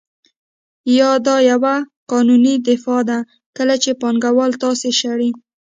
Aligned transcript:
یا 0.97 1.11
دا 1.27 1.35
یوه 1.51 1.75
قانوني 2.11 2.55
دفاع 2.67 3.01
ده 3.09 3.17
کله 3.57 3.75
چې 3.83 3.89
پانګوال 4.01 4.51
تاسو 4.63 4.87
شړي 4.99 5.29